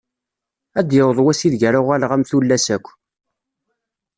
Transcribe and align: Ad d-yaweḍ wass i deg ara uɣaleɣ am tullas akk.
Ad 0.79 0.85
d-yaweḍ 0.87 1.19
wass 1.23 1.41
i 1.47 1.49
deg 1.53 1.61
ara 1.67 1.79
uɣaleɣ 1.83 2.11
am 2.15 2.23
tullas 2.29 2.65
akk. 2.75 2.85